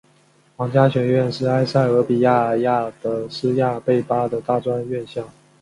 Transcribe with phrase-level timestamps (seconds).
[0.57, 5.29] 皇家学院是埃塞俄比亚亚的斯亚贝巴的大专院校。